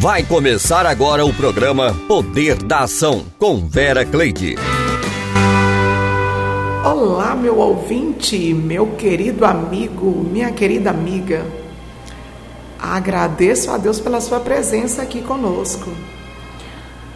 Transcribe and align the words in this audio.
Vai 0.00 0.22
começar 0.22 0.86
agora 0.86 1.26
o 1.26 1.34
programa 1.34 1.92
Poder 2.06 2.62
da 2.62 2.82
Ação 2.82 3.24
com 3.36 3.66
Vera 3.66 4.04
Cleide. 4.04 4.54
Olá, 6.84 7.34
meu 7.34 7.58
ouvinte, 7.58 8.54
meu 8.54 8.94
querido 8.94 9.44
amigo, 9.44 10.24
minha 10.30 10.52
querida 10.52 10.90
amiga. 10.90 11.44
Agradeço 12.78 13.72
a 13.72 13.76
Deus 13.76 13.98
pela 13.98 14.20
sua 14.20 14.38
presença 14.38 15.02
aqui 15.02 15.20
conosco. 15.20 15.90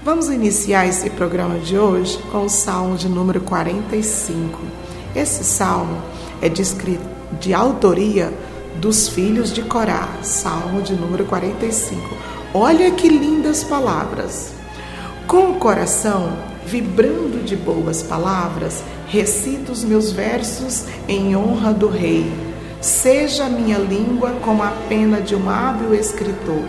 Vamos 0.05 0.29
iniciar 0.29 0.85
esse 0.85 1.09
programa 1.09 1.61
de 1.61 1.79
hoje 1.79 2.19
com 2.33 2.47
o 2.47 2.51
Salmo 2.51 2.97
de 2.97 3.09
número 3.09 3.43
45. 3.43 4.59
Esse 5.15 5.45
salmo 5.45 6.03
é 6.41 6.49
de, 6.49 6.65
de 7.39 7.55
autoria 7.55 8.33
dos 8.81 9.09
filhos 9.09 9.53
de 9.53 9.63
Corá, 9.63 10.09
Salmo 10.25 10.83
de 10.83 10.95
número 10.95 11.25
45 11.27 12.32
Olha 12.55 12.91
que 12.91 13.09
lindas 13.09 13.65
palavras. 13.65 14.53
Com 15.27 15.53
o 15.53 15.55
coração 15.55 16.37
vibrando 16.67 17.43
de 17.43 17.57
boas 17.57 18.03
palavras, 18.03 18.83
recito 19.09 19.73
os 19.73 19.83
meus 19.83 20.13
versos 20.13 20.85
em 21.09 21.35
honra 21.35 21.73
do 21.73 21.89
Rei. 21.89 22.31
Seja 22.79 23.49
minha 23.49 23.79
língua 23.79 24.33
como 24.43 24.63
a 24.63 24.71
pena 24.87 25.23
de 25.23 25.35
um 25.35 25.49
hábil 25.49 25.95
escritor. 25.95 26.63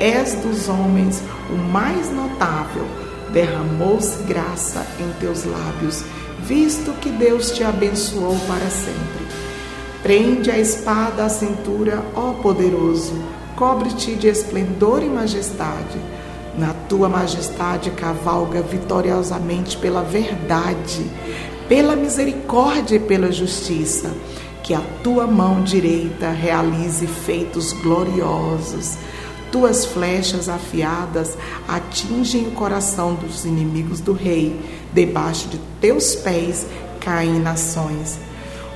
És 0.00 0.34
dos 0.34 0.68
homens 0.68 1.22
o 1.50 1.56
mais 1.56 2.10
notável, 2.10 2.84
derramou-se 3.32 4.24
graça 4.24 4.84
em 4.98 5.08
teus 5.20 5.44
lábios, 5.44 6.02
visto 6.40 6.92
que 7.00 7.10
Deus 7.10 7.52
te 7.52 7.62
abençoou 7.62 8.36
para 8.48 8.68
sempre. 8.70 9.26
Prende 10.02 10.50
a 10.50 10.58
espada 10.58 11.24
à 11.24 11.28
cintura, 11.28 12.02
ó 12.12 12.32
poderoso 12.32 13.35
cobre-te 13.56 14.14
de 14.14 14.28
esplendor 14.28 15.02
e 15.02 15.08
majestade. 15.08 15.98
Na 16.56 16.72
tua 16.88 17.08
majestade 17.08 17.90
cavalga 17.90 18.62
vitoriosamente 18.62 19.76
pela 19.76 20.02
verdade, 20.02 21.04
pela 21.68 21.96
misericórdia 21.96 22.96
e 22.96 23.00
pela 23.00 23.32
justiça. 23.32 24.12
Que 24.62 24.74
a 24.74 24.82
tua 25.02 25.26
mão 25.26 25.62
direita 25.62 26.30
realize 26.30 27.06
feitos 27.06 27.72
gloriosos. 27.72 28.96
Tuas 29.50 29.86
flechas 29.86 30.48
afiadas 30.48 31.36
atingem 31.68 32.48
o 32.48 32.50
coração 32.50 33.14
dos 33.14 33.44
inimigos 33.44 34.00
do 34.00 34.12
rei. 34.12 34.60
Debaixo 34.92 35.48
de 35.48 35.58
teus 35.80 36.14
pés 36.16 36.66
caem 37.00 37.38
nações. 37.38 38.18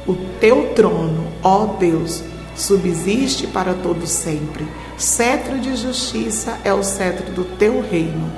O 0.06 0.14
teu 0.40 0.72
trono, 0.74 1.26
ó 1.42 1.66
Deus, 1.66 2.22
subsiste 2.60 3.46
para 3.46 3.74
todo 3.74 4.06
sempre. 4.06 4.66
Cetro 4.96 5.58
de 5.58 5.74
justiça 5.76 6.58
é 6.62 6.72
o 6.72 6.82
cetro 6.82 7.32
do 7.32 7.44
teu 7.44 7.80
reino. 7.80 8.30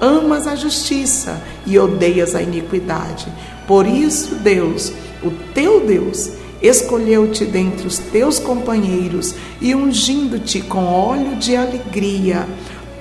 Amas 0.00 0.46
a 0.46 0.54
justiça 0.54 1.42
e 1.66 1.78
odeias 1.78 2.34
a 2.34 2.42
iniquidade. 2.42 3.26
Por 3.66 3.86
isso, 3.86 4.36
Deus, 4.36 4.92
o 5.22 5.30
teu 5.52 5.80
Deus, 5.80 6.30
escolheu-te 6.60 7.44
dentre 7.44 7.86
os 7.86 7.98
teus 7.98 8.38
companheiros 8.38 9.34
e 9.60 9.74
ungindo-te 9.74 10.60
com 10.60 10.84
óleo 10.84 11.36
de 11.36 11.56
alegria 11.56 12.46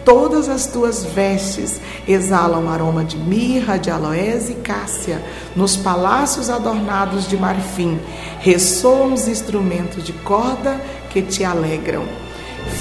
Todas 0.08 0.48
as 0.48 0.66
tuas 0.66 1.04
vestes 1.04 1.82
exalam 2.08 2.70
aroma 2.70 3.04
de 3.04 3.18
mirra, 3.18 3.76
de 3.76 3.92
aloés 3.92 4.50
e 4.50 4.54
cássia. 4.54 5.22
Nos 5.54 5.76
palácios 5.76 6.50
adornados 6.50 7.28
de 7.28 7.36
marfim 7.36 8.00
ressoam 8.40 9.14
os 9.14 9.28
instrumentos 9.28 10.06
de 10.06 10.14
corda 10.14 10.80
que 11.10 11.22
te 11.22 11.44
alegram. 11.44 12.06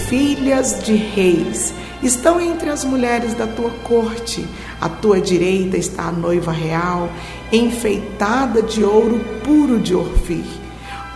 Filhas 0.09 0.85
de 0.85 0.95
reis 0.95 1.75
estão 2.01 2.41
entre 2.41 2.71
as 2.71 2.85
mulheres 2.85 3.35
da 3.35 3.49
tua 3.49 3.71
corte. 3.83 4.47
À 4.81 4.89
tua 4.89 5.21
direita 5.21 5.77
está 5.77 6.05
a 6.05 6.13
noiva 6.13 6.53
real, 6.53 7.09
enfeitada 7.51 8.63
de 8.63 8.85
ouro 8.85 9.19
puro 9.43 9.81
de 9.81 9.97
Orfir. 9.97 10.66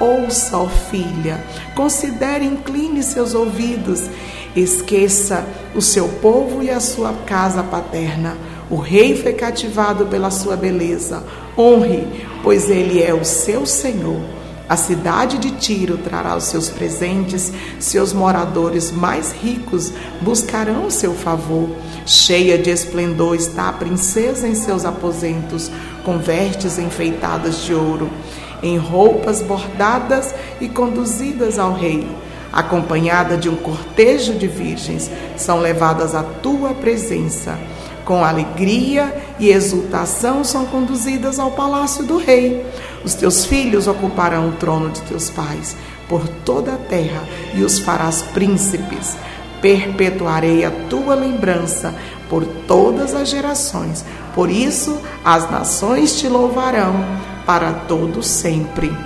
Ouça, 0.01 0.57
ó 0.57 0.67
filha, 0.67 1.45
considere, 1.75 2.45
incline 2.45 3.03
seus 3.03 3.35
ouvidos 3.35 4.09
Esqueça 4.55 5.47
o 5.77 5.81
seu 5.81 6.09
povo 6.09 6.61
e 6.61 6.71
a 6.71 6.81
sua 6.81 7.13
casa 7.25 7.63
paterna. 7.63 8.37
O 8.69 8.77
rei 8.77 9.17
foi 9.17 9.33
cativado 9.33 10.07
pela 10.07 10.31
sua 10.31 10.57
beleza. 10.57 11.23
Honre, 11.57 12.05
pois 12.43 12.69
ele 12.69 13.01
é 13.01 13.15
o 13.15 13.25
seu 13.25 13.65
Senhor. 13.65 14.21
A 14.69 14.77
cidade 14.77 15.39
de 15.39 15.53
Tiro 15.53 15.99
trará 15.99 16.37
os 16.37 16.45
seus 16.45 16.69
presentes, 16.69 17.53
seus 17.81 18.13
moradores 18.13 18.93
mais 18.93 19.33
ricos 19.33 19.93
buscarão 20.21 20.87
o 20.87 20.91
seu 20.91 21.13
favor. 21.13 21.69
Cheia 22.07 22.57
de 22.57 22.71
esplendor 22.71 23.35
está 23.35 23.69
a 23.69 23.73
princesa 23.73 24.47
em 24.47 24.55
seus 24.55 24.85
aposentos, 24.85 25.71
com 26.05 26.19
vestes 26.19 26.79
enfeitadas 26.79 27.63
de 27.63 27.75
ouro, 27.75 28.09
em 28.63 28.77
roupas 28.77 29.43
bordadas 29.43 30.35
e 30.61 30.69
conduzidas 30.69 31.59
ao 31.59 31.73
rei 31.73 32.07
acompanhada 32.53 33.37
de 33.37 33.49
um 33.49 33.57
cortejo 33.57 34.35
de 34.35 34.47
virgens, 34.47 35.11
são 35.37 35.61
levadas 35.61 36.15
à 36.15 36.23
tua 36.23 36.75
presença. 36.75 37.59
Com 38.05 38.25
alegria 38.25 39.15
e 39.39 39.51
exultação 39.51 40.43
são 40.43 40.67
conduzidas 40.67 41.39
ao 41.39 41.53
palácio 41.53 42.05
do 42.05 42.17
rei. 42.17 42.67
Os 43.05 43.15
teus 43.15 43.45
filhos 43.45 43.87
ocuparão 43.87 44.49
o 44.49 44.53
trono 44.53 44.91
de 44.91 45.01
teus 45.03 45.31
pais 45.31 45.77
por 46.09 46.27
toda 46.45 46.75
a 46.75 46.77
terra 46.77 47.23
e 47.55 47.63
os 47.63 47.79
farás 47.79 48.23
príncipes. 48.23 49.17
Perpetuarei 49.63 50.65
a 50.65 50.73
tua 50.89 51.15
lembrança 51.15 51.95
por 52.29 52.45
todas 52.67 53.15
as 53.15 53.29
gerações. 53.29 54.05
Por 54.35 54.51
isso 54.51 54.99
as 55.25 55.49
nações 55.51 56.19
te 56.19 56.27
louvarão 56.27 57.05
para 57.51 57.73
todo 57.73 58.23
sempre. 58.23 58.97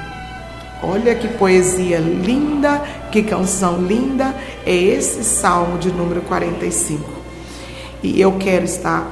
Olha 0.82 1.14
que 1.14 1.28
poesia 1.28 1.98
linda, 1.98 2.78
que 3.10 3.22
canção 3.22 3.80
linda 3.80 4.34
é 4.66 4.74
esse 4.74 5.24
salmo 5.24 5.78
de 5.78 5.90
número 5.90 6.20
45. 6.20 7.10
E 8.02 8.20
eu 8.20 8.32
quero 8.32 8.66
estar 8.66 9.10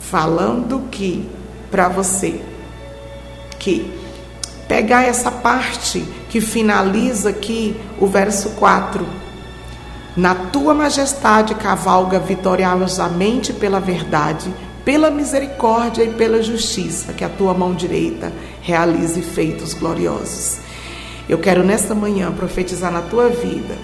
falando 0.00 0.88
que 0.90 1.24
para 1.70 1.88
você 1.88 2.40
que 3.60 3.92
pegar 4.66 5.04
essa 5.04 5.30
parte 5.30 6.04
que 6.28 6.40
finaliza 6.40 7.28
aqui 7.28 7.76
o 8.00 8.08
verso 8.08 8.50
4. 8.56 9.06
Na 10.16 10.34
tua 10.34 10.74
majestade 10.74 11.54
cavalga 11.54 12.18
vitoriosamente 12.18 13.52
pela 13.52 13.78
verdade, 13.78 14.52
pela 14.84 15.12
misericórdia 15.12 16.02
e 16.02 16.12
pela 16.12 16.42
justiça, 16.42 17.12
que 17.12 17.24
a 17.24 17.28
tua 17.28 17.54
mão 17.54 17.72
direita 17.72 18.32
realize 18.64 19.20
feitos 19.20 19.74
gloriosos. 19.74 20.58
Eu 21.28 21.38
quero 21.38 21.62
nesta 21.62 21.94
manhã 21.94 22.32
profetizar 22.32 22.90
na 22.90 23.02
tua 23.02 23.28
vida 23.28 23.76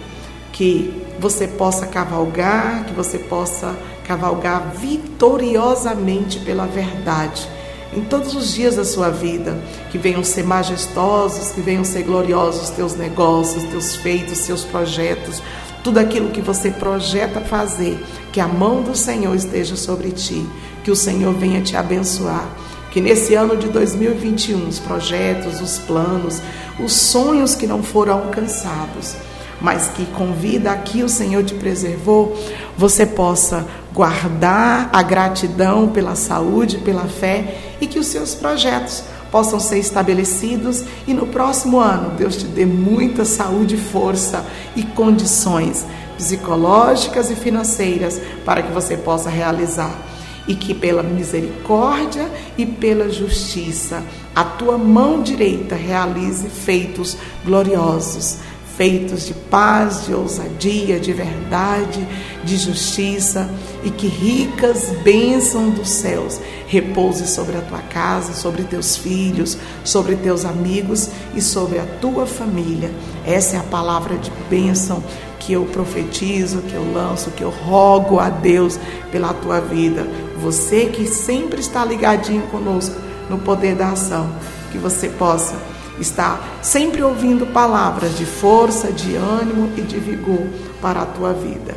que 0.53 0.93
você 1.19 1.47
possa 1.47 1.87
cavalgar, 1.87 2.85
que 2.87 2.95
você 2.95 3.19
possa 3.19 3.77
cavalgar 4.07 4.73
vitoriosamente 4.75 6.41
pela 6.41 6.67
verdade 6.67 7.47
em 7.93 8.03
todos 8.03 8.35
os 8.35 8.55
dias 8.55 8.77
da 8.77 8.85
sua 8.85 9.11
vida, 9.11 9.59
que 9.91 9.99
venham 9.99 10.23
ser 10.23 10.45
majestosos, 10.45 11.51
que 11.51 11.61
venham 11.61 11.85
ser 11.85 12.05
gloriosos 12.05 12.71
teus 12.71 12.95
negócios, 12.95 13.65
teus 13.65 13.97
feitos, 13.97 14.39
seus 14.39 14.65
projetos, 14.65 15.43
tudo 15.83 15.99
aquilo 15.99 16.31
que 16.31 16.41
você 16.41 16.71
projeta 16.71 17.41
fazer, 17.41 17.99
que 18.33 18.41
a 18.41 18.47
mão 18.47 18.83
do 18.83 18.95
Senhor 18.95 19.35
esteja 19.35 19.75
sobre 19.75 20.13
ti, 20.13 20.47
que 20.85 20.91
o 20.91 20.97
Senhor 20.97 21.35
venha 21.35 21.61
te 21.63 21.77
abençoar 21.77 22.49
que 22.91 23.01
nesse 23.01 23.35
ano 23.35 23.57
de 23.57 23.69
2021 23.69 24.69
os 24.69 24.79
projetos, 24.79 25.61
os 25.61 25.79
planos, 25.79 26.43
os 26.79 26.93
sonhos 26.93 27.55
que 27.55 27.67
não 27.67 27.83
foram 27.83 28.15
alcançados, 28.15 29.15
mas 29.61 29.89
que 29.89 30.07
com 30.07 30.33
vida 30.33 30.71
aqui 30.73 31.03
o 31.03 31.09
Senhor 31.09 31.45
te 31.45 31.55
preservou, 31.55 32.37
você 32.77 33.07
possa 33.07 33.67
guardar 33.93 34.89
a 34.93 35.03
gratidão 35.03 35.89
pela 35.89 36.15
saúde, 36.15 36.79
pela 36.79 37.05
fé 37.05 37.77
e 37.81 37.87
que 37.87 37.99
os 37.99 38.07
seus 38.07 38.35
projetos 38.35 39.05
possam 39.31 39.61
ser 39.61 39.79
estabelecidos 39.79 40.83
e 41.07 41.15
no 41.15 41.27
próximo 41.27 41.79
ano 41.79 42.11
Deus 42.17 42.37
te 42.37 42.47
dê 42.47 42.67
muita 42.67 43.25
saúde, 43.25 43.77
força 43.77 44.45
e 44.75 44.83
condições 44.83 45.87
psicológicas 46.17 47.31
e 47.31 47.37
financeiras 47.37 48.21
para 48.45 48.63
que 48.63 48.73
você 48.73 48.97
possa 48.97 49.31
realizar 49.31 50.10
e 50.51 50.55
que 50.57 50.75
pela 50.75 51.01
misericórdia 51.01 52.29
e 52.59 52.67
pela 52.67 53.09
justiça 53.09 54.03
a 54.35 54.43
tua 54.43 54.77
mão 54.77 55.23
direita 55.23 55.77
realize 55.77 56.49
feitos 56.49 57.17
gloriosos, 57.45 58.39
feitos 58.77 59.27
de 59.27 59.35
paz, 59.35 60.07
de 60.07 60.15
ousadia, 60.15 60.99
de 60.99 61.13
verdade, 61.13 62.05
de 62.43 62.57
justiça 62.57 63.49
e 63.85 63.91
que 63.91 64.09
ricas 64.09 64.91
bênçãos 65.05 65.73
dos 65.75 65.89
céus 65.89 66.41
repouse 66.67 67.29
sobre 67.29 67.57
a 67.57 67.61
tua 67.61 67.83
casa, 67.83 68.33
sobre 68.33 68.65
teus 68.65 68.97
filhos, 68.97 69.57
sobre 69.85 70.17
teus 70.17 70.45
amigos 70.45 71.11
e 71.33 71.41
sobre 71.41 71.79
a 71.79 71.87
tua 72.01 72.27
família. 72.27 72.91
Essa 73.25 73.55
é 73.55 73.61
a 73.61 73.65
palavra 73.65 74.17
de 74.17 74.33
bênção 74.49 75.01
que 75.41 75.55
eu 75.55 75.65
profetizo, 75.65 76.63
que 76.63 76.75
eu 76.75 76.93
lanço, 76.93 77.31
que 77.31 77.43
eu 77.43 77.51
rogo 77.51 78.21
a 78.21 78.29
Deus 78.29 78.79
pela 79.11 79.33
tua 79.33 79.61
vida. 79.61 80.07
Você 80.41 80.87
que 80.87 81.07
sempre 81.07 81.61
está 81.61 81.85
ligadinho 81.85 82.43
conosco 82.49 82.97
no 83.29 83.39
poder 83.39 83.75
da 83.75 83.91
ação, 83.91 84.31
que 84.73 84.79
você 84.79 85.09
possa 85.09 85.55
estar 86.01 86.59
sempre 86.63 87.03
ouvindo 87.03 87.47
palavras 87.47 88.17
de 88.17 88.25
força, 88.25 88.91
de 88.91 89.17
ânimo 89.17 89.71
e 89.77 89.83
de 89.83 89.99
vigor 89.99 90.47
para 90.81 91.03
a 91.03 91.07
tua 91.07 91.33
vida. 91.33 91.75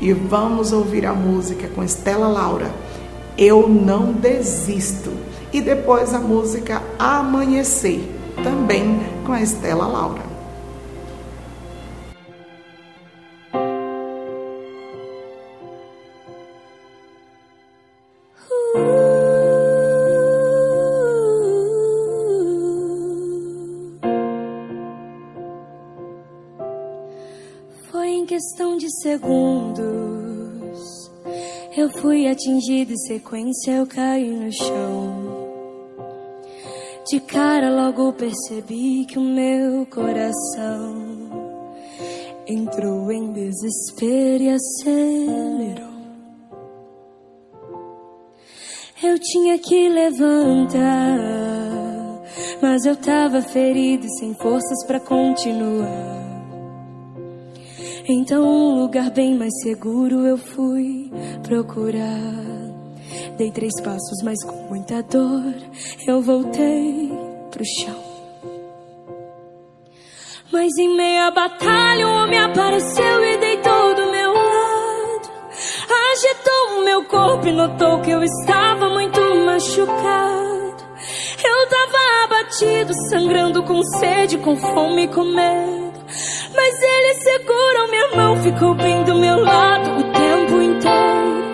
E 0.00 0.12
vamos 0.12 0.72
ouvir 0.72 1.06
a 1.06 1.14
música 1.14 1.68
com 1.68 1.82
Estela 1.82 2.28
Laura. 2.28 2.70
Eu 3.38 3.68
não 3.68 4.12
desisto. 4.12 5.10
E 5.52 5.60
depois 5.60 6.12
a 6.12 6.18
música 6.18 6.82
Amanhecer, 6.98 8.02
também 8.42 9.00
com 9.24 9.32
a 9.32 9.40
Estela 9.40 9.86
Laura. 9.86 10.31
Segundos. 29.00 30.82
Eu 31.76 31.88
fui 31.88 32.26
atingido 32.26 32.92
em 32.92 32.98
sequência, 32.98 33.72
eu 33.72 33.86
caí 33.86 34.30
no 34.30 34.52
chão. 34.52 35.52
De 37.08 37.18
cara 37.20 37.70
logo 37.70 38.12
percebi 38.12 39.04
que 39.06 39.18
o 39.18 39.22
meu 39.22 39.86
coração 39.86 41.12
entrou 42.46 43.10
em 43.10 43.32
desespero 43.32 44.42
e 44.42 44.48
acelerou. 44.50 45.92
Eu 49.02 49.18
tinha 49.18 49.58
que 49.58 49.88
levantar, 49.88 51.18
mas 52.60 52.84
eu 52.84 52.94
tava 52.94 53.42
ferido 53.42 54.06
e 54.06 54.18
sem 54.18 54.32
forças 54.34 54.86
para 54.86 55.00
continuar. 55.00 56.21
Então, 58.14 58.44
um 58.44 58.82
lugar 58.82 59.10
bem 59.10 59.38
mais 59.38 59.52
seguro 59.62 60.26
eu 60.26 60.36
fui 60.36 61.10
procurar. 61.42 62.34
Dei 63.38 63.50
três 63.50 63.72
passos, 63.82 64.22
mas 64.22 64.44
com 64.44 64.68
muita 64.68 65.02
dor 65.02 65.54
eu 66.06 66.20
voltei 66.20 67.10
pro 67.50 67.64
chão. 67.64 67.96
Mas 70.52 70.76
em 70.78 70.94
meia 70.94 71.30
batalha, 71.30 72.06
um 72.06 72.12
homem 72.12 72.38
apareceu 72.38 73.24
e 73.24 73.38
deitou 73.38 73.94
do 73.94 74.12
meu 74.12 74.32
lado. 74.34 75.30
Agitou 76.12 76.80
o 76.80 76.84
meu 76.84 77.04
corpo 77.06 77.48
e 77.48 77.52
notou 77.52 78.02
que 78.02 78.10
eu 78.10 78.22
estava 78.22 78.90
muito 78.90 79.20
machucado. 79.46 80.84
Eu 81.42 81.68
tava 81.68 82.24
abatido, 82.24 82.92
sangrando 83.08 83.62
com 83.62 83.82
sede, 83.82 84.36
com 84.36 84.54
fome 84.54 85.04
e 85.04 85.08
com 85.08 85.24
medo. 85.24 85.82
Mas 86.54 86.82
ele 87.12 87.14
segurou 87.14 87.88
minha 87.88 88.08
mão, 88.16 88.36
ficou 88.42 88.74
bem 88.74 89.04
do 89.04 89.18
meu 89.18 89.40
lado 89.40 90.00
o 90.00 90.02
tempo 90.12 90.62
inteiro. 90.62 91.52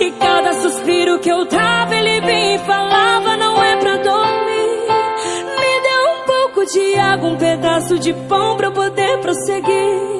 E 0.00 0.10
cada 0.12 0.52
suspiro 0.54 1.18
que 1.18 1.30
eu 1.30 1.46
dava, 1.46 1.94
ele 1.96 2.54
e 2.54 2.58
falava: 2.58 3.36
Não 3.36 3.62
é 3.62 3.76
pra 3.76 3.96
dormir. 3.96 4.86
Me 5.58 5.80
deu 5.80 6.02
um 6.12 6.24
pouco 6.26 6.66
de 6.66 6.94
água, 6.96 7.30
um 7.30 7.36
pedaço 7.36 7.98
de 7.98 8.12
pão 8.12 8.56
pra 8.56 8.68
eu 8.68 8.72
poder 8.72 9.18
prosseguir. 9.20 10.18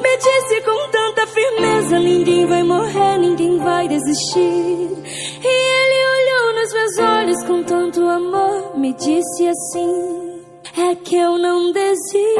Me 0.00 0.16
disse 0.16 0.60
com 0.62 0.90
tanta 0.90 1.26
firmeza: 1.26 1.98
Ninguém 1.98 2.46
vai 2.46 2.62
morrer, 2.62 3.18
ninguém 3.18 3.58
vai 3.58 3.88
desistir. 3.88 4.40
E 4.40 5.46
ele 5.46 6.06
olhou 6.16 6.54
nos 6.54 6.72
meus 6.72 6.98
olhos 6.98 7.44
com 7.44 7.62
tanto 7.64 8.00
amor, 8.08 8.78
me 8.78 8.92
disse 8.94 9.48
assim 9.48 10.30
é 10.78 10.94
que 10.94 11.16
eu 11.16 11.36
não 11.36 11.72
desisto 11.72 12.30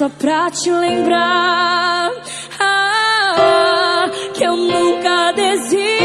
só 0.00 0.08
pra 0.08 0.50
te 0.50 0.70
lembrar 0.70 2.10
ah, 2.58 4.10
que 4.32 4.42
eu 4.42 4.56
nunca 4.56 5.32
desisto. 5.32 5.99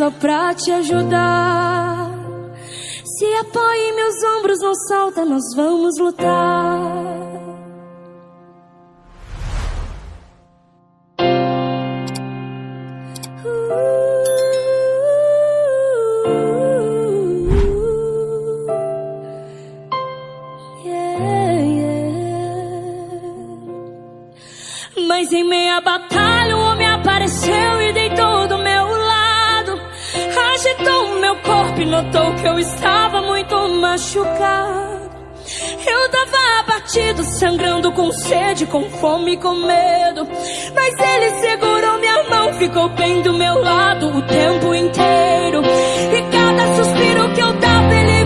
Só 0.00 0.10
pra 0.10 0.54
te 0.54 0.72
ajudar. 0.72 2.10
Se 3.04 3.26
apoia 3.34 3.90
em 3.90 3.94
meus 3.94 4.14
ombros, 4.38 4.58
não 4.62 4.74
salta, 4.74 5.26
nós 5.26 5.42
vamos 5.54 5.98
lutar. 5.98 7.09
E 31.80 31.86
notou 31.86 32.34
que 32.34 32.46
eu 32.46 32.58
estava 32.58 33.22
muito 33.22 33.56
machucado. 33.80 34.90
Eu 35.86 36.10
tava 36.10 36.60
abatido, 36.60 37.24
sangrando 37.24 37.90
com 37.92 38.12
sede, 38.12 38.66
com 38.66 38.88
fome 38.90 39.32
e 39.32 39.36
com 39.38 39.54
medo. 39.54 40.28
Mas 40.74 40.94
ele 40.98 41.30
segurou 41.40 41.98
minha 41.98 42.24
mão, 42.28 42.52
ficou 42.54 42.88
bem 42.90 43.22
do 43.22 43.32
meu 43.32 43.60
lado 43.62 44.08
o 44.08 44.22
tempo 44.22 44.74
inteiro. 44.74 45.62
E 45.62 46.22
cada 46.30 46.76
suspiro 46.76 47.34
que 47.34 47.40
eu 47.40 47.52
dava, 47.54 47.94
ele 47.94 48.19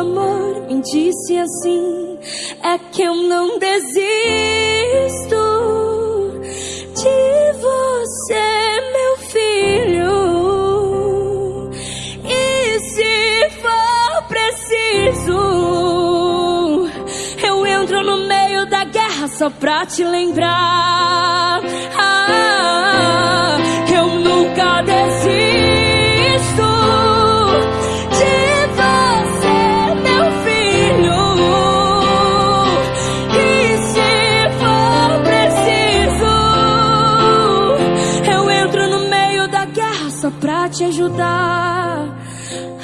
amor, 0.00 0.66
me 0.66 0.80
disse 0.80 1.36
assim: 1.36 2.18
É 2.62 2.78
que 2.78 3.02
eu 3.02 3.14
não 3.14 3.58
desisto 3.58 4.00
de 6.94 7.52
você, 7.60 8.80
meu 8.92 9.16
filho. 9.28 10.20
E 12.24 12.80
se 12.80 13.50
for 13.60 14.22
preciso, 14.28 15.40
eu 17.46 17.66
entro 17.66 18.02
no 18.02 18.26
meio 18.26 18.66
da 18.68 18.84
guerra 18.84 19.28
só 19.28 19.50
pra 19.50 19.84
te 19.86 20.04
lembrar. 20.04 21.09
Ajudar. 41.00 42.14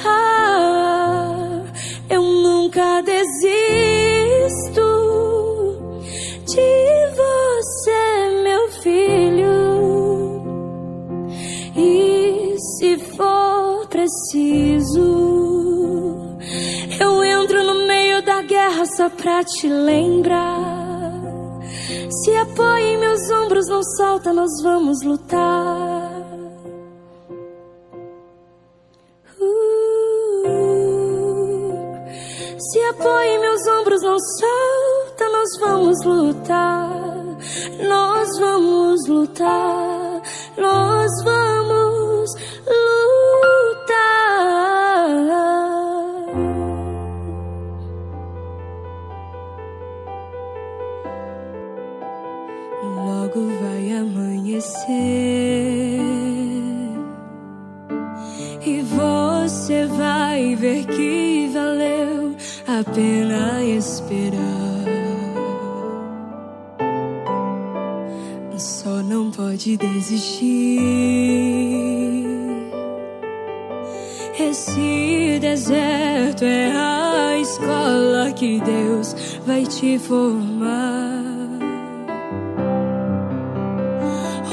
Ah, 0.05 1.61
eu 2.09 2.21
nunca 2.21 3.01
desisto 3.01 3.27
de 6.45 7.09
você, 7.15 8.29
meu 8.43 8.67
filho. 8.81 9.57
E 11.75 12.55
se 12.57 12.97
for 13.15 13.87
preciso, 13.87 15.07
eu 16.99 17.23
entro 17.23 17.63
no 17.63 17.87
meio 17.87 18.23
da 18.23 18.41
guerra 18.41 18.85
só 18.95 19.09
pra 19.09 19.43
te 19.43 19.67
lembrar. 19.67 20.57
Se 22.09 22.35
apoia 22.35 22.93
em 22.93 22.97
meus 22.97 23.29
ombros, 23.29 23.67
não 23.67 23.83
salta, 23.83 24.33
nós 24.33 24.51
vamos 24.63 25.03
lutar. 25.03 25.76
Não 34.17 34.25
salta, 34.39 35.29
nós 35.29 35.59
vamos 35.59 36.03
lutar. 36.03 36.89
Nós 37.87 38.39
vamos 38.39 39.07
lutar, 39.07 40.21
nós 40.57 40.86
não 69.27 69.31
pode 69.31 69.75
desistir. 69.77 70.79
Esse 74.39 75.39
deserto 75.41 76.45
é 76.45 76.71
a 76.71 77.37
escola 77.37 78.31
que 78.33 78.61
Deus 78.61 79.15
vai 79.45 79.65
te 79.65 79.99
formar. 79.99 81.25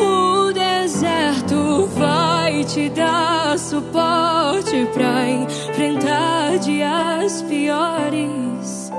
O 0.01 0.53
deserto 0.53 1.87
vai 1.95 2.65
te 2.65 2.89
dar 2.91 3.59
suporte 3.59 4.89
pra 4.93 5.29
enfrentar 5.29 6.59
dias 6.59 7.43
piores. 7.43 8.91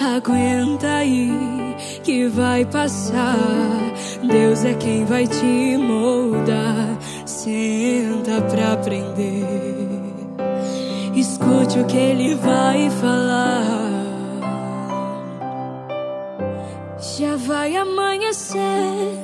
Aguenta 0.00 0.88
aí 0.88 1.30
que 2.02 2.28
vai 2.28 2.64
passar. 2.64 3.92
Deus 4.22 4.64
é 4.64 4.74
quem 4.74 5.04
vai 5.04 5.26
te 5.26 5.76
moldar. 5.76 6.96
Senta 7.26 8.40
pra 8.42 8.72
aprender. 8.72 9.46
Escute 11.14 11.78
o 11.80 11.84
que 11.84 11.96
ele 11.96 12.34
vai 12.36 12.88
falar. 12.90 14.02
Já 17.18 17.36
vai 17.36 17.76
amanhecer, 17.76 18.58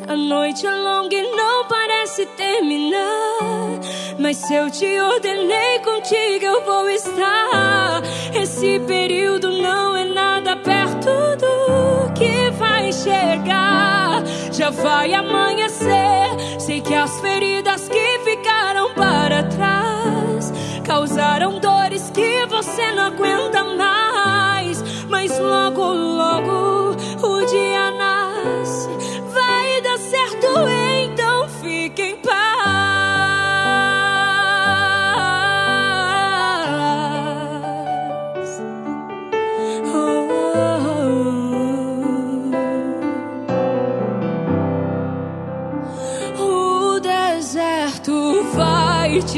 a 0.09 0.17
noite 0.17 0.67
é 0.67 0.71
longa 0.71 1.14
e 1.14 1.37
não 1.37 1.67
parece 1.67 2.26
terminar. 2.26 3.81
Mas 4.19 4.37
se 4.37 4.55
eu 4.55 4.69
te 4.71 4.85
ordenei 5.00 5.78
contigo, 5.85 6.45
eu 6.45 6.64
vou 6.64 6.88
estar. 6.90 8.02
Esse 8.35 8.81
período 8.81 9.50
não 9.50 9.97
é 9.97 10.05
nada 10.05 10.57
perto 10.57 11.09
do 11.37 12.12
que 12.14 12.50
vai 12.59 12.93
chegar. 12.93 13.98
Já 14.59 14.71
vai 14.71 15.15
amanhecer, 15.15 16.59
sei 16.59 16.81
que 16.81 16.93
as 16.93 17.21
feridas 17.21 17.88
que 17.88 18.19
ficaram 18.25 18.93
para 18.93 19.45
trás 19.45 20.53
causaram 20.85 21.61
dores 21.61 22.11
que 22.11 22.45
você 22.47 22.91
não 22.91 23.05
aguenta 23.05 23.58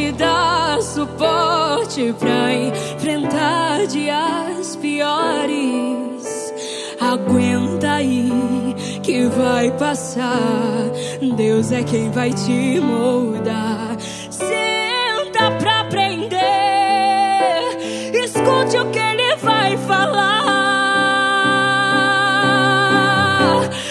te 0.00 0.12
dar 0.12 0.80
suporte 0.80 2.14
pra 2.18 2.54
enfrentar 2.54 3.86
dias 3.86 4.74
piores. 4.76 6.54
Aguenta 6.98 7.92
aí 7.92 8.74
que 9.02 9.26
vai 9.26 9.70
passar. 9.72 10.90
Deus 11.36 11.70
é 11.70 11.82
quem 11.82 12.10
vai 12.10 12.32
te 12.32 12.80
moldar. 12.80 13.98
Senta 14.30 15.50
pra 15.58 15.80
aprender. 15.80 16.38
Escute 18.14 18.78
o 18.78 18.90
que 18.90 18.98
ele 18.98 19.36
vai 19.36 19.76
falar. 19.76 20.30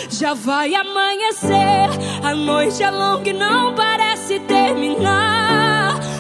Já 0.09 0.33
vai 0.33 0.73
amanhecer. 0.73 1.89
A 2.23 2.33
noite 2.33 2.81
é 2.81 2.89
longa 2.89 3.29
e 3.29 3.33
não 3.33 3.75
parece 3.75 4.39
terminar. 4.39 5.78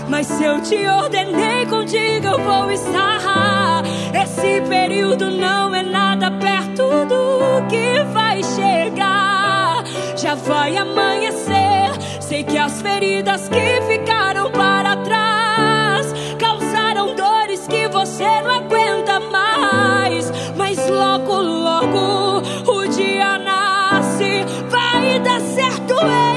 Mas 0.09 0.25
se 0.25 0.43
eu 0.43 0.59
te 0.61 0.75
ordenei 0.87 1.67
contigo, 1.67 2.25
eu 2.25 2.39
vou 2.39 2.71
estar. 2.71 3.83
Esse 4.11 4.59
período 4.67 5.29
não 5.29 5.73
é 5.75 5.83
nada 5.83 6.31
perto 6.31 7.05
do 7.05 7.67
que 7.69 8.03
vai 8.11 8.41
chegar. 8.43 9.83
Já 10.17 10.33
vai 10.33 10.75
amanhecer. 10.75 11.91
Sei 12.19 12.43
que 12.43 12.57
as 12.57 12.81
feridas 12.81 13.47
que 13.49 13.81
ficaram 13.87 14.51
para 14.51 14.97
trás 14.97 16.07
causaram 16.39 17.15
dores 17.15 17.67
que 17.67 17.87
você 17.87 18.41
não 18.41 18.51
aguenta 18.51 19.19
mais. 19.19 20.31
Mas 20.57 20.89
logo, 20.89 21.35
logo 21.35 22.41
o 22.65 22.87
dia 22.87 23.37
nasce. 23.37 24.43
Vai 24.69 25.19
dar 25.19 25.39
certo, 25.39 25.93
então 25.93 26.28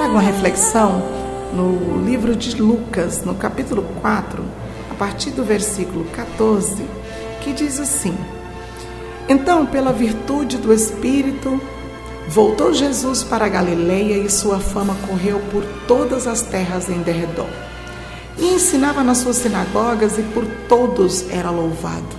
trago 0.00 0.14
uma 0.14 0.22
reflexão 0.22 1.02
no 1.52 2.02
livro 2.02 2.34
de 2.34 2.58
Lucas, 2.58 3.22
no 3.22 3.34
capítulo 3.34 3.82
4, 4.00 4.42
a 4.90 4.94
partir 4.94 5.28
do 5.32 5.44
versículo 5.44 6.06
14, 6.06 6.86
que 7.42 7.52
diz 7.52 7.78
assim: 7.78 8.16
Então, 9.28 9.66
pela 9.66 9.92
virtude 9.92 10.56
do 10.56 10.72
Espírito, 10.72 11.60
voltou 12.26 12.72
Jesus 12.72 13.22
para 13.22 13.46
Galileia 13.46 14.16
e 14.16 14.30
sua 14.30 14.58
fama 14.58 14.96
correu 15.06 15.38
por 15.52 15.62
todas 15.86 16.26
as 16.26 16.40
terras 16.40 16.88
em 16.88 17.02
derredor. 17.02 17.50
E 18.38 18.54
ensinava 18.54 19.04
nas 19.04 19.18
suas 19.18 19.36
sinagogas 19.36 20.16
e 20.16 20.22
por 20.22 20.46
todos 20.66 21.28
era 21.28 21.50
louvado. 21.50 22.16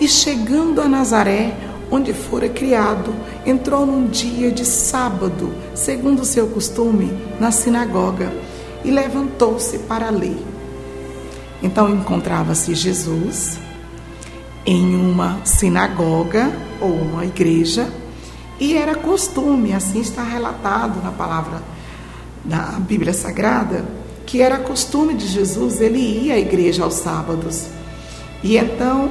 E 0.00 0.08
chegando 0.08 0.80
a 0.80 0.88
Nazaré, 0.88 1.54
onde 1.90 2.12
fora 2.12 2.48
criado, 2.48 3.14
entrou 3.46 3.86
num 3.86 4.06
dia 4.06 4.50
de 4.50 4.64
sábado, 4.64 5.52
segundo 5.74 6.24
seu 6.24 6.48
costume, 6.48 7.12
na 7.40 7.50
sinagoga 7.50 8.32
e 8.84 8.90
levantou-se 8.90 9.78
para 9.80 10.10
ler. 10.10 10.38
Então 11.62 11.92
encontrava-se 11.92 12.74
Jesus 12.74 13.58
em 14.64 14.94
uma 14.94 15.40
sinagoga 15.44 16.52
ou 16.80 16.90
uma 16.90 17.24
igreja 17.24 17.90
e 18.60 18.76
era 18.76 18.94
costume, 18.94 19.72
assim 19.72 20.00
está 20.00 20.22
relatado 20.22 21.02
na 21.02 21.10
palavra 21.10 21.62
da 22.44 22.78
Bíblia 22.78 23.12
Sagrada, 23.12 23.84
que 24.26 24.42
era 24.42 24.58
costume 24.58 25.14
de 25.14 25.26
Jesus, 25.26 25.80
ele 25.80 25.98
ia 25.98 26.34
à 26.34 26.38
igreja 26.38 26.82
aos 26.84 26.94
sábados. 26.94 27.66
E 28.42 28.56
então 28.56 29.10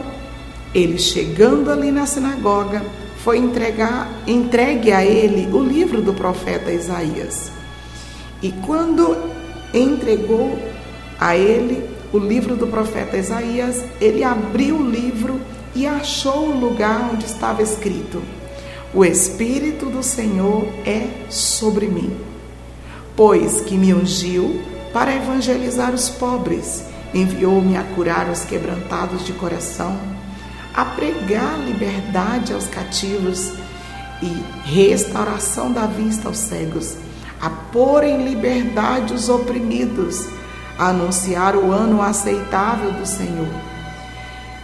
ele 0.78 1.00
chegando 1.00 1.72
ali 1.72 1.92
na 1.92 2.06
sinagoga, 2.06 2.86
foi 3.24 3.40
entregar, 3.40 4.10
entregue 4.28 4.92
a 4.92 5.04
ele 5.04 5.52
o 5.52 5.60
livro 5.60 6.02
do 6.04 6.14
profeta 6.14 6.72
Isaías. 6.72 7.52
E 8.44 8.52
quando 8.52 9.18
entregou 9.74 10.58
a 11.20 11.36
ele 11.36 11.84
o 12.14 12.20
livro 12.20 12.56
do 12.56 12.68
profeta 12.68 13.18
Isaías, 13.18 13.84
ele 14.00 14.24
abriu 14.24 14.78
o 14.78 14.90
livro 14.90 15.42
e 15.74 15.88
achou 15.88 16.50
o 16.50 16.60
lugar 16.60 17.10
onde 17.12 17.26
estava 17.26 17.64
escrito: 17.64 18.22
O 18.94 19.04
Espírito 19.04 19.88
do 19.88 20.04
Senhor 20.04 20.68
é 20.86 21.08
sobre 21.28 21.88
mim, 21.88 22.16
pois 23.16 23.62
que 23.62 23.76
me 23.76 23.96
ungiu 23.96 24.62
para 24.94 25.16
evangelizar 25.16 25.94
os 25.94 26.08
pobres, 26.08 26.84
enviou-me 27.16 27.76
a 27.76 27.84
curar 27.84 28.30
os 28.30 28.46
quebrantados 28.46 29.26
de 29.26 29.34
coração 29.34 30.17
a 30.78 30.86
pregar 30.86 31.60
liberdade 31.60 32.54
aos 32.54 32.68
cativos 32.68 33.52
e 34.22 34.28
restauração 34.64 35.72
da 35.72 35.88
vista 35.88 36.28
aos 36.28 36.38
cegos, 36.38 36.98
a 37.42 37.50
pôr 37.50 38.04
em 38.04 38.24
liberdade 38.24 39.12
os 39.12 39.28
oprimidos, 39.28 40.28
a 40.78 40.90
anunciar 40.90 41.56
o 41.56 41.72
ano 41.72 42.00
aceitável 42.00 42.92
do 42.92 43.08
Senhor. 43.08 43.50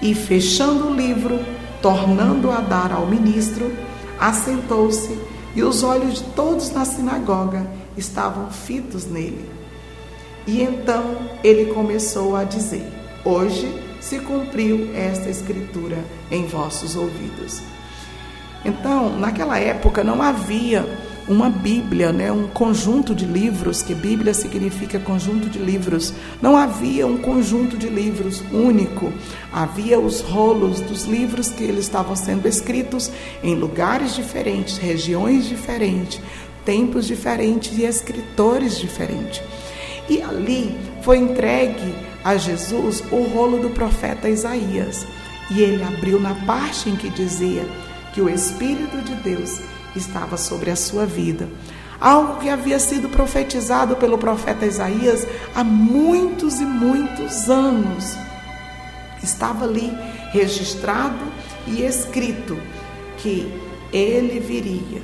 E 0.04 0.14
fechando 0.14 0.90
o 0.90 0.96
livro, 0.96 1.40
tornando 1.82 2.52
a 2.52 2.62
dar 2.62 2.92
ao 2.92 3.08
ministro, 3.08 3.76
assentou-se 4.20 5.18
e 5.56 5.64
os 5.64 5.82
olhos 5.82 6.20
de 6.20 6.24
todos 6.36 6.70
na 6.70 6.86
sinagoga 6.86 7.66
estavam 7.98 8.52
fitos 8.52 9.06
nele. 9.06 9.50
E 10.46 10.62
então 10.62 11.18
ele 11.44 11.74
começou 11.74 12.36
a 12.36 12.44
dizer: 12.44 12.88
Hoje 13.26 13.83
se 14.04 14.20
cumpriu 14.20 14.90
esta 14.94 15.30
escritura 15.30 15.98
em 16.30 16.46
vossos 16.46 16.94
ouvidos. 16.98 17.62
Então, 18.66 19.18
naquela 19.18 19.58
época 19.58 20.04
não 20.04 20.22
havia 20.22 20.86
uma 21.26 21.50
Bíblia, 21.50 22.12
né, 22.12 22.30
um 22.30 22.48
conjunto 22.48 23.16
de 23.16 23.26
livros, 23.26 23.82
que 23.82 23.96
Bíblia 23.96 24.34
significa 24.34 25.00
conjunto 25.00 25.50
de 25.50 25.58
livros. 25.58 26.14
Não 26.42 26.58
havia 26.58 27.08
um 27.08 27.18
conjunto 27.18 27.78
de 27.78 27.88
livros 27.88 28.44
único. 28.52 29.14
Havia 29.54 29.98
os 29.98 30.20
rolos 30.20 30.82
dos 30.82 31.06
livros 31.06 31.48
que 31.48 31.64
eles 31.64 31.86
estavam 31.86 32.14
sendo 32.14 32.46
escritos 32.46 33.10
em 33.42 33.56
lugares 33.56 34.14
diferentes, 34.14 34.78
regiões 34.78 35.46
diferentes, 35.46 36.20
tempos 36.66 37.08
diferentes 37.08 37.78
e 37.78 37.84
escritores 37.84 38.78
diferentes. 38.78 39.42
E 40.10 40.22
ali 40.22 40.76
foi 41.02 41.20
entregue 41.20 42.13
a 42.24 42.38
Jesus 42.38 43.04
o 43.12 43.24
rolo 43.24 43.60
do 43.60 43.70
profeta 43.70 44.30
Isaías. 44.30 45.06
E 45.52 45.62
ele 45.62 45.84
abriu 45.84 46.20
na 46.20 46.36
parte 46.46 46.90
em 46.90 46.96
que 46.96 47.10
dizia 47.10 47.68
que 48.14 48.22
o 48.22 48.30
Espírito 48.30 48.98
de 49.02 49.16
Deus 49.16 49.60
estava 49.96 50.38
sobre 50.38 50.72
a 50.72 50.76
sua 50.76 51.06
vida. 51.06 51.48
Algo 52.00 52.40
que 52.40 52.50
havia 52.50 52.80
sido 52.80 53.10
profetizado 53.10 53.96
pelo 53.96 54.18
profeta 54.18 54.66
Isaías 54.66 55.26
há 55.56 55.64
muitos 55.64 56.60
e 56.60 56.66
muitos 56.66 57.50
anos. 57.50 58.16
Estava 59.22 59.66
ali 59.66 59.96
registrado 60.32 61.26
e 61.68 61.84
escrito 61.84 62.58
que 63.18 63.54
ele 63.92 64.40
viria 64.40 65.02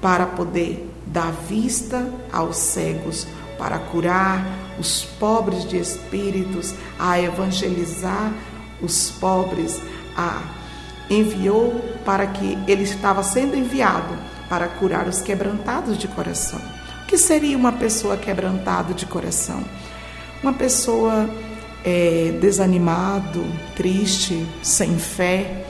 para 0.00 0.26
poder 0.26 0.88
dar 1.06 1.32
vista 1.32 2.08
aos 2.32 2.56
cegos, 2.56 3.26
para 3.58 3.78
curar 3.78 4.65
os 4.78 5.04
pobres 5.18 5.68
de 5.68 5.76
espíritos, 5.76 6.74
a 6.98 7.20
evangelizar 7.20 8.32
os 8.80 9.10
pobres, 9.10 9.80
a 10.16 10.42
enviou 11.08 11.80
para 12.04 12.26
que 12.26 12.58
ele 12.66 12.82
estava 12.82 13.22
sendo 13.22 13.56
enviado 13.56 14.16
para 14.48 14.66
curar 14.68 15.06
os 15.06 15.20
quebrantados 15.22 15.96
de 15.98 16.08
coração. 16.08 16.60
O 17.02 17.06
que 17.06 17.16
seria 17.16 17.56
uma 17.56 17.72
pessoa 17.72 18.16
quebrantada 18.16 18.92
de 18.92 19.06
coração? 19.06 19.62
Uma 20.42 20.52
pessoa 20.52 21.28
é, 21.84 22.36
desanimado, 22.40 23.44
triste, 23.76 24.44
sem 24.62 24.98
fé, 24.98 25.64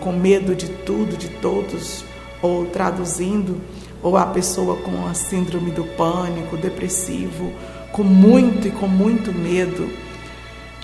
com 0.00 0.12
medo 0.12 0.54
de 0.54 0.68
tudo, 0.68 1.16
de 1.16 1.28
todos, 1.28 2.04
ou 2.42 2.66
traduzindo, 2.66 3.60
ou 4.02 4.16
a 4.16 4.26
pessoa 4.26 4.76
com 4.76 5.06
a 5.06 5.14
síndrome 5.14 5.70
do 5.70 5.84
pânico, 5.84 6.56
depressivo, 6.56 7.52
com 7.92 8.02
muito 8.02 8.68
e 8.68 8.70
com 8.70 8.88
muito 8.88 9.32
medo. 9.32 9.90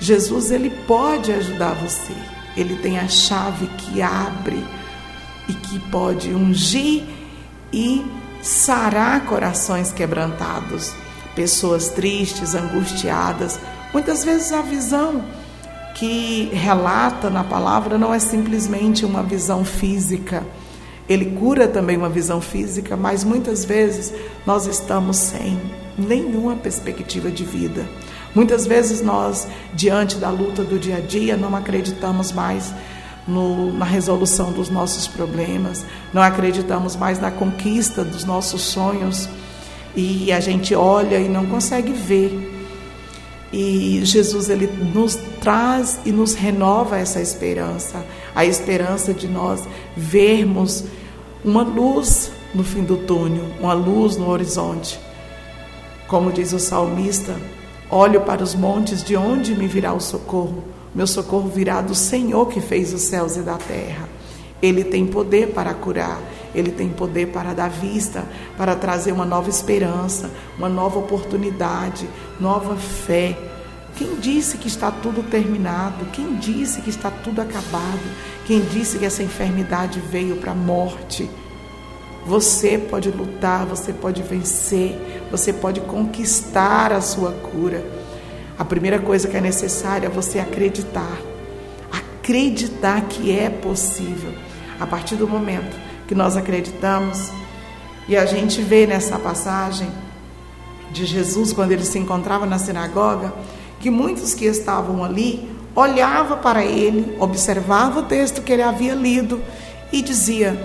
Jesus 0.00 0.50
ele 0.50 0.70
pode 0.86 1.32
ajudar 1.32 1.74
você. 1.74 2.12
Ele 2.56 2.76
tem 2.76 2.98
a 2.98 3.08
chave 3.08 3.66
que 3.78 4.00
abre 4.02 4.64
e 5.48 5.52
que 5.52 5.78
pode 5.90 6.30
ungir 6.30 7.04
e 7.72 8.04
sarar 8.42 9.24
corações 9.24 9.92
quebrantados, 9.92 10.94
pessoas 11.34 11.88
tristes, 11.88 12.54
angustiadas. 12.54 13.58
Muitas 13.92 14.24
vezes 14.24 14.52
a 14.52 14.62
visão 14.62 15.24
que 15.94 16.50
relata 16.52 17.28
na 17.28 17.42
palavra 17.42 17.98
não 17.98 18.14
é 18.14 18.18
simplesmente 18.18 19.04
uma 19.04 19.22
visão 19.22 19.64
física 19.64 20.44
ele 21.08 21.36
cura 21.38 21.66
também 21.66 21.96
uma 21.96 22.10
visão 22.10 22.40
física, 22.40 22.96
mas 22.96 23.24
muitas 23.24 23.64
vezes 23.64 24.12
nós 24.44 24.66
estamos 24.66 25.16
sem 25.16 25.58
nenhuma 25.98 26.56
perspectiva 26.56 27.30
de 27.30 27.44
vida. 27.44 27.84
Muitas 28.34 28.66
vezes 28.66 29.00
nós, 29.02 29.48
diante 29.74 30.16
da 30.16 30.30
luta 30.30 30.62
do 30.62 30.78
dia 30.78 30.98
a 30.98 31.00
dia, 31.00 31.36
não 31.36 31.56
acreditamos 31.56 32.30
mais 32.30 32.72
no, 33.26 33.72
na 33.72 33.84
resolução 33.84 34.52
dos 34.52 34.70
nossos 34.70 35.06
problemas, 35.06 35.84
não 36.12 36.22
acreditamos 36.22 36.96
mais 36.96 37.20
na 37.20 37.30
conquista 37.30 38.04
dos 38.04 38.24
nossos 38.24 38.62
sonhos 38.62 39.28
e 39.94 40.32
a 40.32 40.40
gente 40.40 40.74
olha 40.74 41.18
e 41.18 41.28
não 41.28 41.46
consegue 41.46 41.92
ver. 41.92 42.54
E 43.52 44.00
Jesus 44.04 44.50
ele 44.50 44.66
nos 44.66 45.16
traz 45.40 45.98
e 46.04 46.12
nos 46.12 46.34
renova 46.34 46.98
essa 46.98 47.20
esperança, 47.20 48.04
a 48.34 48.44
esperança 48.44 49.14
de 49.14 49.26
nós 49.26 49.62
vermos 49.96 50.84
uma 51.44 51.62
luz 51.62 52.30
no 52.54 52.62
fim 52.62 52.82
do 52.82 52.96
túnel, 52.98 53.44
uma 53.60 53.72
luz 53.72 54.16
no 54.16 54.28
horizonte. 54.28 54.98
Como 56.08 56.32
diz 56.32 56.54
o 56.54 56.58
salmista, 56.58 57.36
olho 57.90 58.22
para 58.22 58.42
os 58.42 58.54
montes, 58.54 59.04
de 59.04 59.14
onde 59.14 59.54
me 59.54 59.66
virá 59.66 59.92
o 59.92 60.00
socorro? 60.00 60.64
Meu 60.94 61.06
socorro 61.06 61.50
virá 61.50 61.82
do 61.82 61.94
Senhor 61.94 62.48
que 62.48 62.62
fez 62.62 62.94
os 62.94 63.02
céus 63.02 63.36
e 63.36 63.40
da 63.40 63.58
terra. 63.58 64.08
Ele 64.62 64.82
tem 64.84 65.06
poder 65.06 65.48
para 65.48 65.74
curar, 65.74 66.18
ele 66.54 66.72
tem 66.72 66.88
poder 66.88 67.26
para 67.26 67.52
dar 67.52 67.68
vista, 67.68 68.24
para 68.56 68.74
trazer 68.74 69.12
uma 69.12 69.26
nova 69.26 69.50
esperança, 69.50 70.30
uma 70.56 70.70
nova 70.70 70.98
oportunidade, 70.98 72.08
nova 72.40 72.74
fé. 72.74 73.38
Quem 73.94 74.14
disse 74.14 74.56
que 74.56 74.66
está 74.66 74.90
tudo 74.90 75.22
terminado? 75.22 76.06
Quem 76.06 76.36
disse 76.36 76.80
que 76.80 76.88
está 76.88 77.10
tudo 77.10 77.42
acabado? 77.42 78.00
Quem 78.46 78.60
disse 78.60 78.98
que 78.98 79.04
essa 79.04 79.22
enfermidade 79.22 80.00
veio 80.00 80.36
para 80.36 80.52
a 80.52 80.54
morte? 80.54 81.28
Você 82.28 82.76
pode 82.76 83.10
lutar, 83.10 83.64
você 83.64 83.90
pode 83.90 84.22
vencer, 84.22 85.00
você 85.30 85.50
pode 85.50 85.80
conquistar 85.80 86.92
a 86.92 87.00
sua 87.00 87.32
cura. 87.32 87.82
A 88.58 88.66
primeira 88.66 88.98
coisa 88.98 89.26
que 89.26 89.34
é 89.34 89.40
necessária 89.40 90.08
é 90.08 90.10
você 90.10 90.38
acreditar. 90.38 91.16
Acreditar 91.90 93.00
que 93.08 93.32
é 93.32 93.48
possível. 93.48 94.30
A 94.78 94.86
partir 94.86 95.16
do 95.16 95.26
momento 95.26 95.74
que 96.06 96.14
nós 96.14 96.36
acreditamos, 96.36 97.30
E 98.06 98.14
a 98.16 98.26
gente 98.26 98.60
vê 98.60 98.86
nessa 98.86 99.18
passagem 99.18 99.90
de 100.90 101.06
Jesus, 101.06 101.52
quando 101.52 101.72
ele 101.72 101.84
se 101.84 101.98
encontrava 101.98 102.44
na 102.44 102.58
sinagoga, 102.58 103.32
que 103.80 103.90
muitos 103.90 104.34
que 104.34 104.44
estavam 104.44 105.02
ali 105.02 105.50
olhavam 105.74 106.38
para 106.38 106.62
ele, 106.62 107.16
observavam 107.20 108.02
o 108.02 108.06
texto 108.06 108.42
que 108.42 108.52
ele 108.52 108.62
havia 108.62 108.94
lido 108.94 109.42
e 109.90 110.02
dizia: 110.02 110.58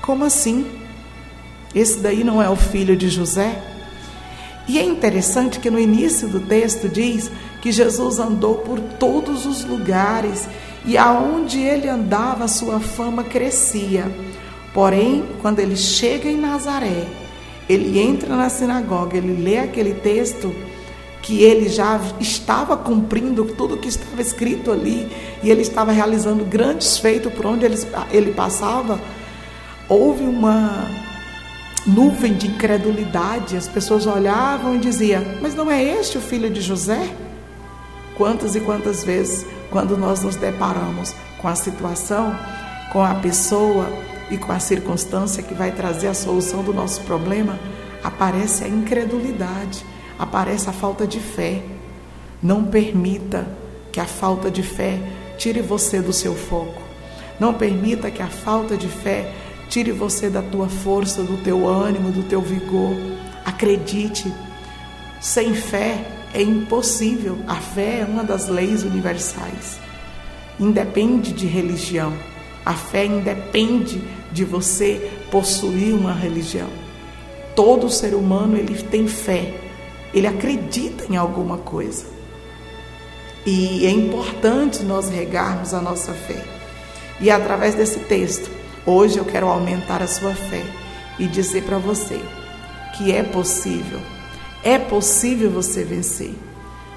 Como 0.00 0.24
assim? 0.24 0.83
Esse 1.74 1.98
daí 1.98 2.22
não 2.22 2.40
é 2.42 2.48
o 2.48 2.56
filho 2.56 2.96
de 2.96 3.08
José? 3.08 3.60
E 4.66 4.78
é 4.78 4.84
interessante 4.84 5.58
que 5.58 5.70
no 5.70 5.78
início 5.78 6.28
do 6.28 6.40
texto 6.40 6.88
diz 6.88 7.30
que 7.60 7.70
Jesus 7.70 8.18
andou 8.18 8.56
por 8.56 8.80
todos 8.80 9.44
os 9.44 9.64
lugares 9.64 10.46
e 10.86 10.96
aonde 10.96 11.60
ele 11.60 11.88
andava, 11.88 12.46
sua 12.48 12.80
fama 12.80 13.24
crescia. 13.24 14.10
Porém, 14.72 15.24
quando 15.40 15.60
ele 15.60 15.76
chega 15.76 16.28
em 16.28 16.36
Nazaré, 16.36 17.06
ele 17.68 17.98
entra 17.98 18.36
na 18.36 18.48
sinagoga, 18.48 19.16
ele 19.16 19.42
lê 19.42 19.58
aquele 19.58 19.94
texto 19.94 20.54
que 21.22 21.42
ele 21.42 21.70
já 21.70 21.98
estava 22.20 22.76
cumprindo 22.76 23.44
tudo 23.46 23.78
que 23.78 23.88
estava 23.88 24.20
escrito 24.20 24.70
ali 24.70 25.08
e 25.42 25.50
ele 25.50 25.62
estava 25.62 25.90
realizando 25.90 26.44
grandes 26.44 26.98
feitos 26.98 27.32
por 27.32 27.46
onde 27.46 27.64
ele, 27.64 27.78
ele 28.10 28.32
passava. 28.32 29.00
Houve 29.88 30.24
uma 30.24 30.86
nuvem 31.86 32.34
de 32.34 32.48
incredulidade, 32.48 33.56
as 33.56 33.68
pessoas 33.68 34.06
olhavam 34.06 34.76
e 34.76 34.78
diziam: 34.78 35.22
Mas 35.40 35.54
não 35.54 35.70
é 35.70 35.82
este 35.82 36.18
o 36.18 36.20
filho 36.20 36.50
de 36.50 36.60
José? 36.60 37.14
Quantas 38.16 38.54
e 38.54 38.60
quantas 38.60 39.02
vezes, 39.02 39.46
quando 39.70 39.96
nós 39.96 40.22
nos 40.22 40.36
deparamos 40.36 41.14
com 41.38 41.48
a 41.48 41.54
situação, 41.54 42.34
com 42.92 43.02
a 43.02 43.14
pessoa 43.14 43.88
e 44.30 44.38
com 44.38 44.52
a 44.52 44.60
circunstância 44.60 45.42
que 45.42 45.54
vai 45.54 45.72
trazer 45.72 46.08
a 46.08 46.14
solução 46.14 46.62
do 46.62 46.72
nosso 46.72 47.00
problema, 47.02 47.58
aparece 48.02 48.64
a 48.64 48.68
incredulidade 48.68 49.84
aparece 50.18 50.68
a 50.68 50.72
falta 50.72 51.06
de 51.06 51.20
fé. 51.20 51.62
Não 52.42 52.64
permita 52.64 53.46
que 53.92 54.00
a 54.00 54.04
falta 54.04 54.50
de 54.50 54.62
fé 54.62 54.98
tire 55.36 55.60
você 55.60 56.00
do 56.00 56.12
seu 56.12 56.34
foco. 56.34 56.82
Não 57.38 57.54
permita 57.54 58.10
que 58.10 58.22
a 58.22 58.28
falta 58.28 58.76
de 58.76 58.88
fé 58.88 59.32
tire 59.74 59.90
você 59.90 60.30
da 60.30 60.40
tua 60.40 60.68
força, 60.68 61.24
do 61.24 61.36
teu 61.38 61.66
ânimo, 61.66 62.12
do 62.12 62.22
teu 62.22 62.40
vigor. 62.40 62.94
Acredite, 63.44 64.32
sem 65.20 65.52
fé 65.52 66.06
é 66.32 66.40
impossível. 66.40 67.40
A 67.48 67.56
fé 67.56 68.02
é 68.02 68.04
uma 68.04 68.22
das 68.22 68.46
leis 68.46 68.84
universais. 68.84 69.80
Independe 70.60 71.32
de 71.32 71.46
religião. 71.46 72.12
A 72.64 72.72
fé 72.74 73.04
independe 73.04 74.00
de 74.30 74.44
você 74.44 75.10
possuir 75.28 75.92
uma 75.92 76.12
religião. 76.12 76.68
Todo 77.56 77.90
ser 77.90 78.14
humano 78.14 78.56
ele 78.56 78.80
tem 78.80 79.08
fé, 79.08 79.54
ele 80.14 80.28
acredita 80.28 81.04
em 81.10 81.16
alguma 81.16 81.58
coisa. 81.58 82.06
E 83.44 83.84
é 83.84 83.90
importante 83.90 84.84
nós 84.84 85.08
regarmos 85.08 85.74
a 85.74 85.80
nossa 85.80 86.12
fé. 86.12 86.44
E 87.20 87.28
através 87.28 87.74
desse 87.74 87.98
texto, 87.98 88.53
hoje 88.86 89.18
eu 89.18 89.24
quero 89.24 89.48
aumentar 89.48 90.02
a 90.02 90.06
sua 90.06 90.34
fé 90.34 90.64
e 91.18 91.26
dizer 91.26 91.62
para 91.64 91.78
você 91.78 92.20
que 92.96 93.12
é 93.12 93.22
possível. 93.22 94.00
É 94.62 94.78
possível 94.78 95.50
você 95.50 95.84
vencer. 95.84 96.34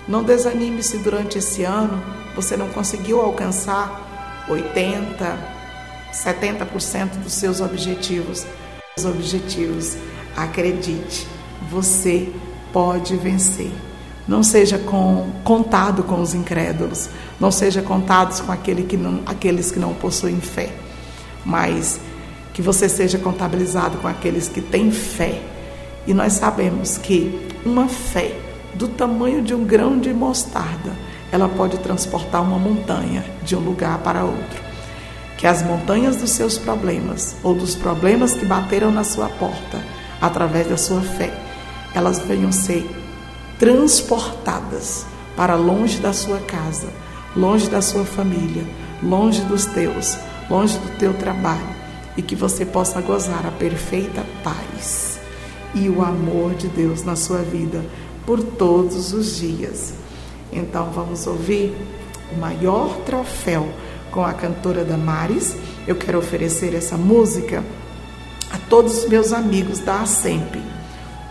Não 0.08 0.24
desanime 0.24 0.82
se 0.82 0.98
durante 1.00 1.38
esse 1.38 1.64
ano 1.64 2.02
você 2.36 2.56
não 2.56 2.70
conseguiu 2.70 3.20
alcançar 3.20 4.46
80, 4.48 5.38
70% 6.14 7.18
dos 7.24 7.34
seus 7.34 7.60
objetivos. 7.60 8.46
Os 8.98 9.06
objetivos, 9.06 9.98
acredite, 10.36 11.28
você 11.70 12.32
pode 12.72 13.16
vencer. 13.18 13.72
Não 14.28 14.44
seja 14.44 14.78
com, 14.78 15.30
contado 15.44 16.04
com 16.04 16.22
os 16.22 16.34
incrédulos, 16.34 17.10
não 17.40 17.52
seja 17.52 17.82
contado 17.82 18.46
com 18.46 18.52
aquele 18.52 18.84
que 18.84 18.98
não, 18.98 19.22
aqueles 19.26 19.72
que 19.72 19.80
não 19.80 19.94
possuem 19.94 20.40
fé, 20.40 20.74
mas 21.48 22.02
que 22.54 22.62
você 22.62 22.90
seja 22.90 23.18
contabilizado 23.18 23.98
com 24.00 24.08
aqueles 24.08 24.50
que 24.50 24.62
têm 24.62 24.92
fé. 24.92 25.42
E 26.06 26.14
nós 26.14 26.34
sabemos 26.34 26.98
que 26.98 27.48
uma 27.66 27.88
fé 27.88 28.38
do 28.74 28.90
tamanho 28.90 29.42
de 29.42 29.54
um 29.54 29.64
grão 29.64 29.98
de 29.98 30.14
mostarda, 30.14 30.92
ela 31.32 31.48
pode 31.48 31.78
transportar 31.78 32.42
uma 32.44 32.60
montanha 32.60 33.24
de 33.44 33.56
um 33.56 33.60
lugar 33.60 34.00
para 34.00 34.26
outro. 34.26 34.62
Que 35.38 35.48
as 35.48 35.64
montanhas 35.64 36.18
dos 36.18 36.32
seus 36.32 36.58
problemas 36.58 37.38
ou 37.44 37.56
dos 37.56 37.76
problemas 37.76 38.34
que 38.34 38.46
bateram 38.46 38.92
na 38.92 39.04
sua 39.04 39.30
porta, 39.30 39.82
através 40.20 40.68
da 40.68 40.78
sua 40.78 41.02
fé, 41.02 41.32
elas 41.94 42.20
venham 42.20 42.52
ser 42.52 42.86
transportadas 43.58 45.06
para 45.36 45.56
longe 45.56 46.00
da 46.00 46.12
sua 46.12 46.40
casa, 46.40 46.88
longe 47.36 47.70
da 47.70 47.82
sua 47.82 48.04
família, 48.04 48.66
longe 49.02 49.42
dos 49.42 49.66
teus, 49.66 50.18
longe 50.50 50.78
do 50.78 50.98
teu 50.98 51.14
trabalho 51.14 51.76
e 52.16 52.22
que 52.22 52.36
você 52.36 52.66
possa 52.66 53.02
gozar 53.02 53.46
a 53.46 53.52
perfeita 53.52 54.26
paz 54.44 55.20
e 55.74 55.90
o 55.90 56.02
amor 56.02 56.56
de 56.56 56.68
Deus 56.68 57.04
na 57.04 57.16
sua 57.16 57.40
vida 57.40 57.84
por 58.26 58.42
todos 58.42 59.14
os 59.14 59.38
dias. 59.38 59.94
Então 60.52 60.92
vamos 60.92 61.28
ouvir 61.28 61.76
o 62.36 62.40
maior 62.40 62.98
troféu 63.06 63.68
com 64.12 64.26
a 64.26 64.34
cantora 64.34 64.84
Damares. 64.84 65.56
Eu 65.86 65.96
quero 65.96 66.18
oferecer 66.18 66.74
essa 66.74 66.98
música 66.98 67.64
a 68.52 68.58
todos 68.70 69.04
os 69.04 69.10
meus 69.10 69.34
amigos 69.34 69.80
da 69.80 70.02
ASEMP 70.02 70.56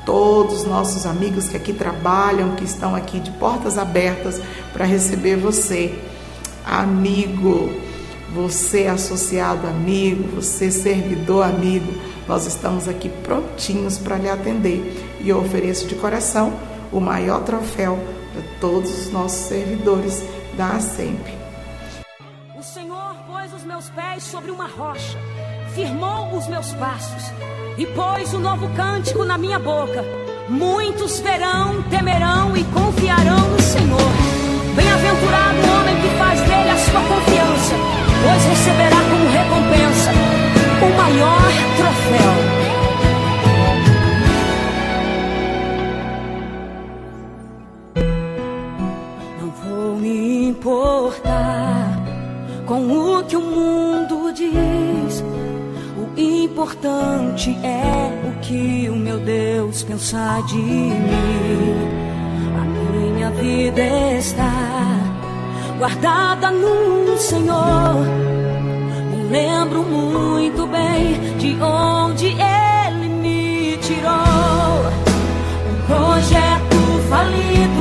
todos 0.07 0.61
os 0.61 0.65
nossos 0.65 1.05
amigos 1.05 1.49
que 1.49 1.57
aqui 1.57 1.73
trabalham, 1.73 2.55
que 2.55 2.65
estão 2.65 2.95
aqui 2.95 3.19
de 3.19 3.33
portas 3.33 3.77
abertas 3.77 4.41
para 4.73 4.85
receber 4.85 5.37
você, 5.37 5.99
amigo, 6.65 7.69
você 8.33 8.87
associado 8.87 9.67
amigo, 9.67 10.41
você 10.41 10.71
servidor 10.71 11.45
amigo. 11.45 11.93
Nós 12.27 12.47
estamos 12.47 12.89
aqui 12.89 13.09
prontinhos 13.09 13.99
para 13.99 14.17
lhe 14.17 14.29
atender 14.29 15.19
e 15.21 15.29
eu 15.29 15.39
ofereço 15.39 15.87
de 15.87 15.95
coração 15.95 16.53
o 16.93 17.01
maior 17.01 17.43
troféu 17.43 17.99
para 18.33 18.43
todos 18.61 18.91
os 18.91 19.13
nossos 19.13 19.47
servidores 19.49 20.25
da 20.57 20.71
ASEMP. 20.71 21.27
O 22.59 22.63
Senhor 22.63 23.15
pôs 23.27 23.53
os 23.53 23.65
meus 23.65 23.89
pés 23.91 24.23
sobre 24.23 24.51
uma 24.51 24.67
rocha, 24.67 25.19
firmou 25.75 26.37
os 26.37 26.47
meus 26.49 26.73
passos 26.75 27.33
e 27.79 27.87
pôs 27.87 28.33
um 28.35 28.41
novo 28.41 28.69
cântico 28.75 29.25
na 29.25 29.39
minha 29.39 29.59
boca. 29.59 30.05
Muitos 30.49 31.21
verão, 31.21 31.83
temerão 31.91 32.57
e 32.57 32.65
confiarão 32.65 33.51
no 33.51 33.61
Senhor. 33.61 34.37
Bem-aventurado 34.77 35.59
o 35.59 35.81
homem 35.81 35.97
que 36.03 36.19
faz 36.19 36.41
dele 36.41 36.71
a 36.71 36.79
sua 36.79 37.01
confiança, 37.01 37.75
pois 38.23 38.45
receberá 38.45 39.01
como 39.11 39.27
recompensa 39.31 40.13
o 40.83 40.89
maior 40.97 41.53
troféu. 41.77 42.33
Não 49.41 49.51
vou 49.51 49.97
me 49.97 50.49
importar 50.49 51.87
com 52.67 52.81
o 52.91 53.25
que 53.25 53.37
o 53.37 53.41
mundo 53.41 54.33
diz 54.33 55.25
importante 56.57 57.51
é 57.63 58.29
o 58.29 58.41
que 58.41 58.89
o 58.89 58.97
meu 58.97 59.19
Deus 59.19 59.83
pensa 59.83 60.41
de 60.49 60.57
mim. 60.57 61.77
A 62.59 62.65
minha 62.65 63.31
vida 63.31 63.83
está 64.19 64.66
guardada 65.79 66.51
no 66.51 67.17
Senhor. 67.19 68.05
Me 69.11 69.29
lembro 69.31 69.83
muito 69.83 70.67
bem 70.67 71.37
de 71.39 71.57
onde 71.63 72.27
Ele 72.27 73.09
me 73.09 73.77
tirou. 73.79 74.13
Um 75.71 75.87
projeto 75.87 76.77
falido 77.09 77.76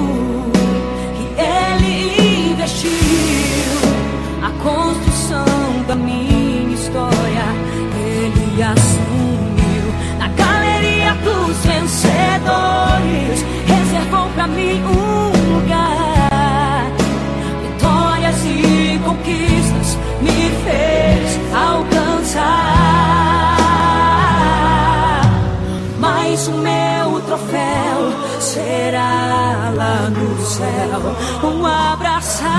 céu 30.56 31.02
um 31.44 31.66
abraçar. 31.66 32.50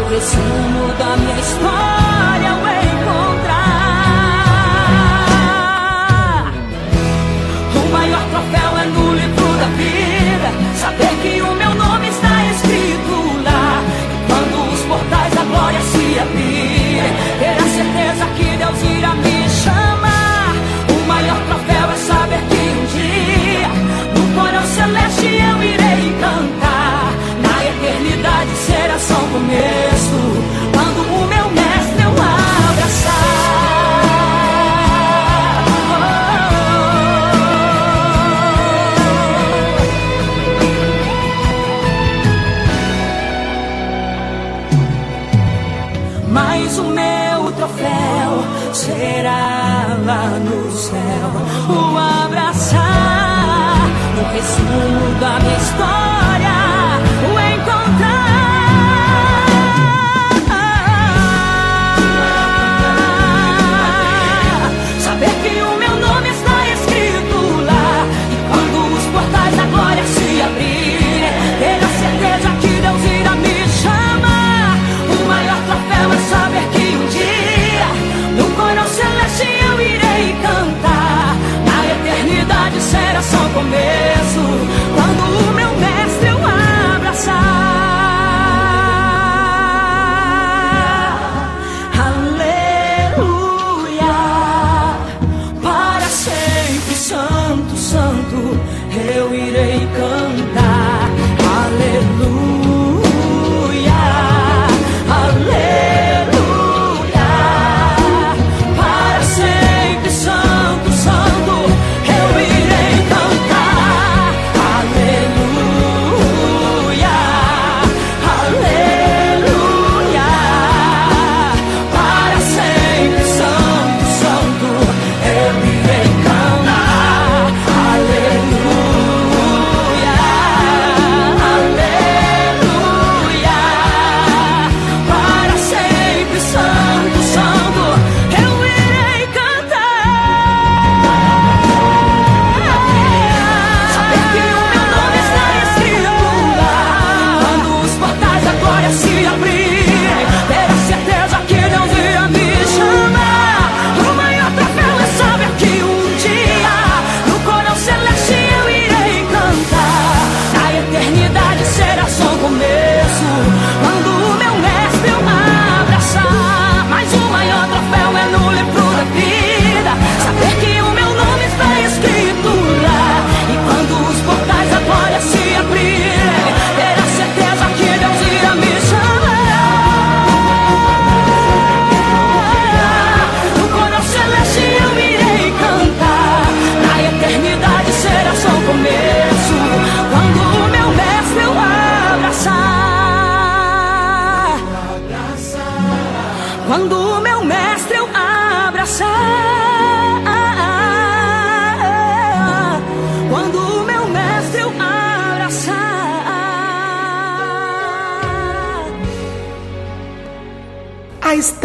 O 0.00 0.08
resumo 0.08 0.92
da 0.98 1.16
minha 1.18 1.38
história, 1.38 2.03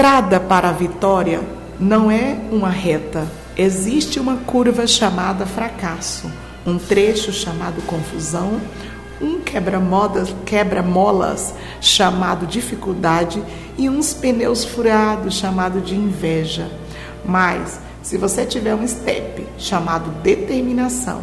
estrada 0.09 0.39
para 0.39 0.69
a 0.69 0.71
vitória 0.71 1.39
não 1.79 2.09
é 2.09 2.35
uma 2.51 2.71
reta. 2.71 3.27
Existe 3.55 4.19
uma 4.19 4.37
curva 4.37 4.87
chamada 4.87 5.45
fracasso, 5.45 6.31
um 6.65 6.79
trecho 6.79 7.31
chamado 7.31 7.79
confusão, 7.83 8.59
um 9.21 9.39
quebra-molas 9.39 10.33
quebra 10.47 10.83
chamado 11.79 12.47
dificuldade 12.47 13.39
e 13.77 13.87
uns 13.87 14.11
pneus 14.11 14.65
furados 14.65 15.35
chamado 15.35 15.79
de 15.79 15.95
inveja. 15.95 16.71
Mas 17.23 17.79
se 18.01 18.17
você 18.17 18.47
tiver 18.47 18.73
um 18.73 18.87
step 18.87 19.45
chamado 19.59 20.09
determinação, 20.23 21.21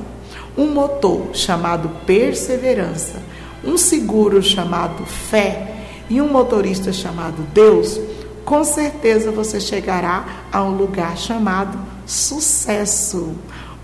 um 0.57 0.71
motor 0.71 1.31
chamado 1.33 1.91
perseverança, 2.07 3.21
um 3.65 3.77
seguro 3.77 4.41
chamado 4.41 5.05
fé 5.05 5.75
e 6.09 6.23
um 6.23 6.29
motorista 6.29 6.93
chamado 6.93 7.43
Deus, 7.53 7.99
com 8.47 8.63
certeza 8.63 9.33
você 9.33 9.61
chegará 9.61 10.25
a 10.53 10.63
um 10.63 10.77
lugar 10.77 11.19
chamado 11.19 11.77
sucesso. 12.07 13.35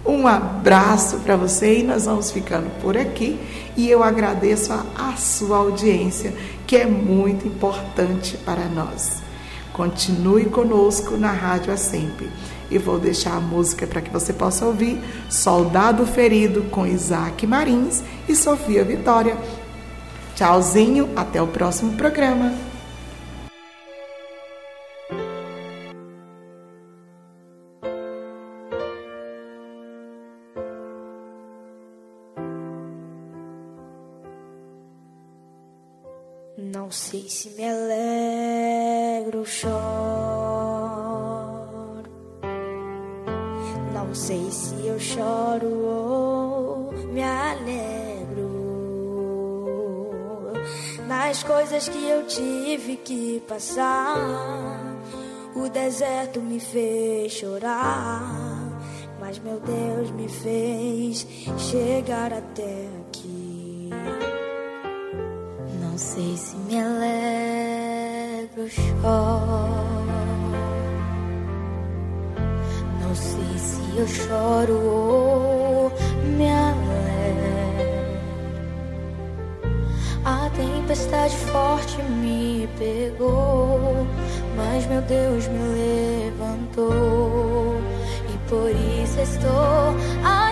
Um 0.07 0.27
abraço 0.27 1.19
para 1.19 1.37
você 1.37 1.81
e 1.81 1.83
nós 1.83 2.07
vamos 2.07 2.31
ficando 2.31 2.71
por 2.81 2.97
aqui. 2.97 3.39
E 3.77 3.91
eu 3.91 4.05
agradeço 4.05 4.73
a, 4.73 4.87
a 4.97 5.17
sua 5.17 5.59
audiência, 5.59 6.33
que 6.65 6.77
é 6.77 6.87
muito 6.87 7.47
importante 7.47 8.37
para 8.37 8.67
nós. 8.67 9.21
Continue 9.73 10.45
conosco 10.45 11.17
na 11.17 11.33
Rádio 11.33 11.73
A 11.73 11.77
Sempre. 11.77 12.31
E 12.71 12.79
vou 12.79 13.01
deixar 13.01 13.37
a 13.37 13.41
música 13.41 13.87
para 13.87 14.01
que 14.01 14.11
você 14.11 14.33
possa 14.33 14.65
ouvir 14.65 15.03
Soldado 15.29 16.07
Ferido 16.07 16.63
com 16.71 16.87
Isaac 16.87 17.47
Marins 17.47 18.01
e 18.29 18.37
Sofia 18.37 18.85
Vitória. 18.85 19.37
Tchauzinho, 20.37 21.11
até 21.17 21.43
o 21.43 21.49
próximo 21.49 21.95
programa. 21.95 22.72
Não 36.93 36.99
sei 36.99 37.27
se 37.27 37.49
me 37.49 37.65
alegro 37.65 39.39
ou 39.39 39.47
choro. 39.47 39.73
Não 43.95 44.15
sei 44.15 44.51
se 44.51 44.75
eu 44.87 45.01
choro 45.01 45.69
ou 45.87 46.93
me 46.93 47.23
alegro. 47.23 48.51
Nas 51.09 51.43
coisas 51.43 51.89
que 51.89 52.07
eu 52.07 52.27
tive 52.27 52.99
que 52.99 53.43
passar, 53.49 54.19
o 55.57 55.71
deserto 55.71 56.43
me 56.43 56.61
fez 56.61 57.33
chorar. 57.33 58.35
Mas 59.19 59.39
meu 59.39 59.59
Deus 59.61 60.11
me 60.11 60.29
fez 60.29 61.27
chegar 61.57 62.35
até 62.35 62.87
aqui. 63.09 63.32
Sei 66.15 66.37
se 66.37 66.55
me 66.57 66.79
alegro 66.79 68.65
ou 68.65 68.69
choro. 68.69 68.93
Não 73.01 73.15
sei 73.15 73.59
se 73.59 73.81
eu 73.97 74.07
choro 74.07 74.75
ou 74.75 75.93
me 76.37 76.51
alegro. 76.51 78.13
A 80.27 80.51
tempestade 80.51 81.35
forte 81.35 82.03
me 82.03 82.69
pegou, 82.79 84.07
mas 84.55 84.85
meu 84.89 85.01
Deus 85.01 85.49
me 85.49 86.29
levantou 86.37 87.81
e 88.29 88.51
por 88.51 88.69
isso 88.69 89.19
estou 89.19 89.97
aqui. 90.23 90.52